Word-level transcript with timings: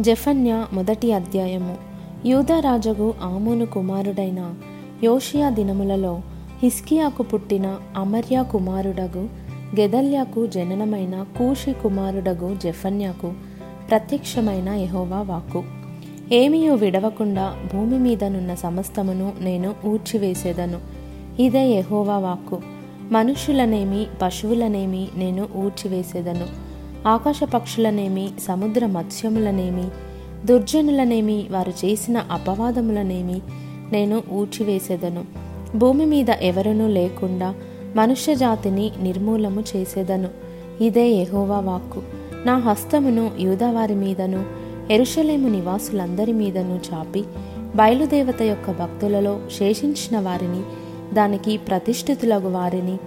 జెఫన్య 0.00 0.66
మొదటి 0.72 1.12
అధ్యాయము. 1.12 1.76
యూదరాజగు 2.26 3.14
ఆమోను 3.22 3.66
కుమారుడైన 3.66 4.54
యోషియా 5.04 5.50
దినములలో 5.50 6.20
హిస్కియాకు 6.62 7.22
పుట్టిన 7.22 7.76
అమర్యా 7.96 8.42
కుమారుడగు 8.42 9.28
గెదల్యాకు 9.80 10.46
జననమైన 10.46 11.26
కూషి 11.38 11.72
కుమారుడగు 11.72 12.56
జెఫన్యాకు 12.62 13.32
ప్రత్యక్షమైన 13.90 14.68
యహోవా 14.68 15.22
వాక్కు. 15.22 15.64
ఏమీయూ 16.32 16.74
విడవకుండా 16.74 17.56
భూమి 17.72 17.98
మీదనున్న 17.98 18.54
సమస్తమును 18.54 19.32
నేను 19.40 19.74
ఊడ్చివేసేదను. 19.86 20.78
ఇదే 21.42 21.68
యహోవా 21.68 22.18
వాక్కు. 22.18 22.60
మనుషులనేమి 23.12 24.06
పశువులనేమి 24.22 25.08
నేను 25.16 25.48
ఊడ్చివేసేదను. 25.56 26.65
ఆకాశ 27.06 27.40
పక్షులనేమి 27.44 28.30
సముద్ర 28.48 28.86
మత్స్యములనేమి 28.86 29.88
దుర్జనులనేమి 30.46 31.46
వారు 31.50 31.70
చేసిన 31.70 32.16
అపవాదములనేమి 32.30 33.40
నేను 33.92 34.22
ఊడ్చివేసేదను. 34.32 35.24
భూమి 35.76 36.06
మీద 36.06 36.30
ఎవరనూ 36.30 36.88
లేకుండా 36.88 37.54
మనుష్య 37.96 38.34
జాతిని 38.34 38.92
నిర్మూలము 39.02 39.64
చేసేదను. 39.76 40.28
ఇదే 40.80 41.08
యహోవా 41.08 41.60
వాక్కు. 41.60 42.02
నా 42.44 42.56
హస్తమును 42.56 43.30
యూదవారి 43.38 43.94
మీదను 43.94 44.44
ఎరుషలేము 44.90 45.48
నివాసులందరి 45.48 46.32
మీదను 46.32 46.80
చాపి 46.94 47.24
బయలుదేవత 47.76 48.42
యొక్క 48.42 48.70
భక్తులలో 48.70 49.40
శేషించిన 49.58 50.20
వారిని 50.20 50.62
దానికి 51.14 51.56
ప్రతిష్ఠితులగు 51.56 52.48
వారిని 52.48 52.98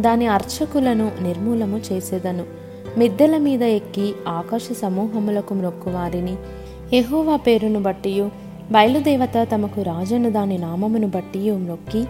దాని 0.00 0.26
అర్చకులను 0.26 1.12
నిర్మూలము 1.22 1.80
చేసేదను. 1.92 2.67
మిద్దెల 2.98 3.36
మీద 3.36 3.62
ఎక్కి 3.62 4.12
ఆకాశ 4.28 4.68
సమూహములకు 4.82 5.54
మొక్కువారిని. 5.54 6.36
ఎహోవా 6.92 7.36
పేరును 7.36 7.82
బట్టి 7.82 8.22
బయలుదేవత 8.70 9.48
తమకు 9.54 9.82
రాజను 9.82 10.30
దాని 10.30 10.58
నామమును 10.58 11.06
బట్టి 11.06 11.50
మొక్కి 11.50 12.04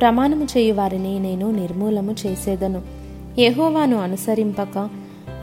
ప్రమాణము 0.00 0.44
చేయు 0.44 0.74
వారిని 0.74 1.18
నేను 1.18 1.50
నిర్మూలము 1.50 2.14
చేసేదను. 2.26 2.82
ఎహోవాను 3.38 3.96
అనుసరింపక 3.96 4.88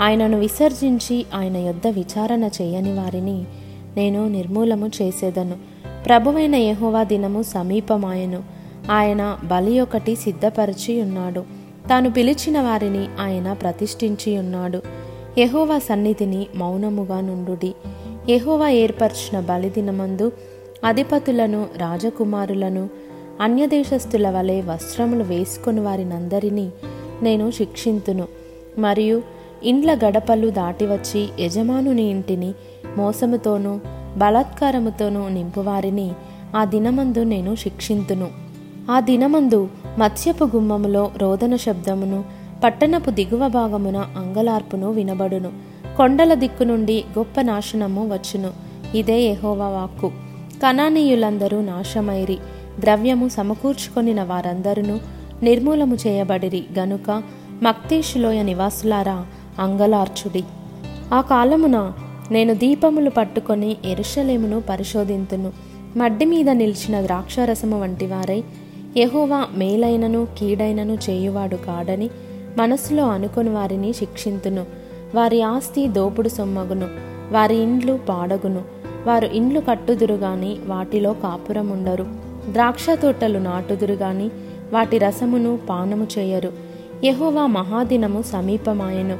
ఆయనను 0.01 0.39
విసర్జించి 0.39 1.25
ఆయన 1.35 1.57
యొద్ద 1.57 1.87
విచారణ 1.87 2.49
చేయని 2.61 2.93
వారిని 2.93 3.45
నేను 3.97 4.27
నిర్మూలము 4.27 4.87
చేసేదను. 5.01 5.55
ప్రభువైన 6.05 6.55
యహోవా 6.55 7.03
దినము 7.03 7.41
సమీపమాయను. 7.41 8.43
ఆయన 8.91 9.37
బలి 9.43 9.79
ఒకటి 9.79 10.15
సిద్ధపరిచి 10.15 11.01
ఉన్నాడు 11.01 11.54
తాను 11.89 12.11
పిలిచిన 12.11 12.61
వారిని 12.61 13.07
ఆయన 13.19 13.53
ప్రతిష్ఠించి 13.53 14.37
ఉన్నాడు. 14.37 14.81
యహోవా 15.37 15.79
సన్నిధిని 15.79 16.47
మౌనముగా 16.55 17.21
నుండుడి. 17.21 17.75
యహోవా 18.29 18.69
ఏర్పరిచిన 18.69 19.39
బలిదినమందు 19.39 20.31
అధిపతులను 20.85 21.67
రాజకుమారులను 21.77 22.89
అన్యదేశస్థుల 23.41 24.29
వలె 24.29 24.61
వస్త్రములు 24.61 25.23
వేసుకొని 25.23 25.79
వారినందరినీ 25.79 26.69
నేను 27.21 27.51
శిక్షింతును. 27.51 28.27
మరియు 28.77 29.21
ఇండ్ల 29.63 29.95
గడపలు 29.95 30.49
దాటివచ్చి 30.49 31.29
యజమానుని 31.39 32.01
ఇంటిని 32.01 32.53
మోసముతోనూ 32.97 33.79
బలాత్కారముతోనూ 34.17 35.29
నింపువారిని 35.29 36.11
ఆ 36.55 36.65
దినమందు 36.65 37.23
నేను 37.23 37.55
శిక్షింతును. 37.55 38.27
ఆ 38.91 38.99
దినమందు 38.99 39.69
మత్స్యపు 39.97 40.45
గుమ్మములో 40.45 41.11
రోదన 41.17 41.55
శబ్దమును 41.55 42.23
పట్టణపు 42.63 43.11
దిగువ 43.11 43.47
భాగమున 43.47 43.97
అంగలార్పును 43.97 44.91
వినబడును. 44.91 45.51
కొండల 45.97 46.33
దిక్కు 46.33 46.63
నుండి 46.63 47.03
గొప్ప 47.17 47.41
నాశనము 47.41 48.13
వచ్చును. 48.13 48.49
ఇదే 48.97 49.21
ఎహోవా 49.21 49.67
వాక్కు. 49.67 50.11
కణానీయులందరూ 50.63 51.61
నాశమైరి. 51.61 52.37
ద్రవ్యము 52.79 53.27
సమకూర్చుకొనిన 53.27 54.23
వారందరూ 54.23 54.99
నిర్మూలము 55.43 55.97
చేయబడిరి. 56.07 56.65
గనుక 56.79 57.23
మక్తేషులోయ 57.63 58.43
నివాసులారా 58.43 59.25
అంగలార్చుడి. 59.59 60.43
ఆ 61.13 61.21
కాలమున 61.21 61.91
నేను 62.31 62.53
దీపములు 62.53 63.09
పట్టుకొని 63.09 63.77
ఎరుషలేమును 63.85 64.63
పరిశోధింతును. 64.69 65.51
మడ్డి 65.97 66.25
మీద 66.25 66.49
నిలిచిన 66.49 67.05
ద్రాక్షారసము 67.05 67.81
వంటి 67.81 68.05
వారై 68.07 68.43
యహోవా 68.97 69.47
మేలైనను 69.57 70.27
కీడైనను 70.37 70.97
చేయువాడు 71.09 71.55
కాడని 71.55 72.09
మనసులో 72.57 73.07
అనుకుని 73.07 73.49
వారిని 73.49 73.93
శిక్షింతును. 73.93 74.65
వారి 75.15 75.41
ఆస్తి 75.41 75.87
దోపుడు 75.87 76.29
సొమ్మగును 76.29 76.87
వారి 77.31 77.55
ఇండ్లు 77.55 77.99
పాడగును. 78.09 78.61
వారు 79.05 79.25
ఇండ్లు 79.25 79.59
కట్టుదురు 79.59 80.13
గాని 80.13 80.57
వాటిలో 80.65 81.13
కాపురముండరు. 81.13 82.05
ద్రాక్ష 82.51 82.85
తోటలు 82.89 83.39
నాటుదురు 83.39 83.93
గాని 83.93 84.29
వాటి 84.73 84.97
రసమును 84.97 85.59
పానము 85.69 86.07
చేయరు. 86.17 86.53
యహోవా 87.03 87.45
మహాదినము 87.45 88.21
సమీపమాయెను. 88.21 89.17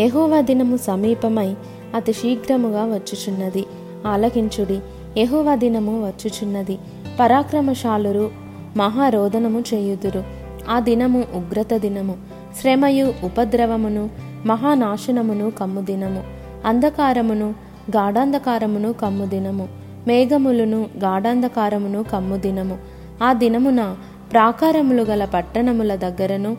యహోవా 0.00 0.40
దినము 0.40 0.76
సమీపమై 0.76 1.54
అతి 1.94 2.12
శీఘ్రముగా 2.12 2.84
వచ్చుచున్నది. 2.84 3.64
ఆలకించుడి 4.06 4.80
యహోవా 5.18 5.54
దినము 5.54 6.06
వచ్చుచున్నది. 6.06 6.78
పరాక్రమశాలురు 7.20 8.45
మహారోదనము 8.76 9.60
చేయుదురు. 9.74 10.24
ఆ 10.68 10.80
దినము 10.80 11.24
ఉగ్రత 11.34 11.74
దినము. 11.74 12.16
శ్రమయు 12.60 13.12
ఉపద్రవమును 13.24 14.10
మహానాశనమును 14.46 15.50
కమ్ము 15.50 15.80
దినము. 15.80 16.24
అంధకారమును 16.64 17.54
గాఢాంధకారమును 17.96 18.92
కమ్ము 18.92 19.24
దినము. 19.24 19.68
మేఘములను 20.06 20.86
గాఢాంధకారమును 20.98 22.02
కమ్ము 22.02 22.36
దినము. 22.36 22.78
ఆ 23.22 23.32
దినమున 23.32 23.96
ప్రాకారములు 24.32 25.02
గల 25.02 25.24
పట్టణముల 25.24 25.94
దగ్గరను 25.94 26.56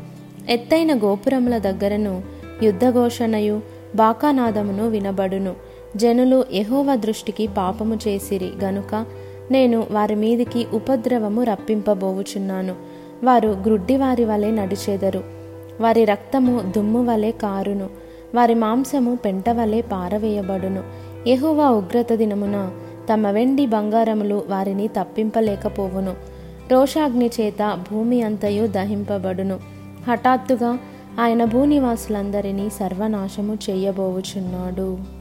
ఎత్తైన 0.50 0.98
గోపురముల 0.98 1.58
దగ్గరను 1.58 2.22
యుద్ధఘోషణయు 2.64 3.62
బాకానాదమును 3.96 4.90
వినబడును. 4.90 5.54
జనులు 5.96 6.46
ఎహోవ 6.52 6.96
దృష్టికి 6.96 7.48
పాపము 7.48 8.00
చేసిరి. 8.08 8.52
గనుక 8.64 9.06
నేను 9.52 9.88
వారి 9.92 10.16
మీదికి 10.16 10.68
ఉపద్రవము 10.74 11.44
రప్పింపబోవుచున్నాను. 11.44 12.76
వారు 13.24 13.58
గ్రుడ్డివారి 13.66 14.26
వలె 14.26 14.52
నడిచెదరు. 14.52 15.24
వారి 15.82 16.06
రక్తము 16.06 16.72
దుమ్ము 16.76 17.06
వలె 17.06 17.32
కారును. 17.32 17.90
వారి 18.36 18.54
మాంసము 18.54 19.16
పెంట 19.16 19.50
వలె 19.50 19.82
పారవేయబడును. 19.82 20.84
ఎహువా 21.28 21.70
ఉగ్రత 21.70 22.14
దినమున 22.14 22.72
తమ 23.14 23.28
వెండి 23.28 23.66
బంగారములు 23.66 24.44
వారిని 24.50 24.88
తప్పింపలేకపోవును. 24.88 26.14
రోషాగ్ని 26.72 27.30
చేత 27.42 27.80
భూమి 27.92 28.22
అంతయు 28.22 28.68
దహింపబడును. 28.68 29.60
హఠాత్తుగా 30.08 30.80
ఆయన 31.20 31.46
భూనివాసులందరినీ 31.46 32.70
సర్వనాశము 32.70 33.58
చేయబోవుచున్నాడు. 33.70 35.17